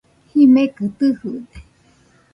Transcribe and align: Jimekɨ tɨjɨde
Jimekɨ 0.33 0.83
tɨjɨde 0.97 1.57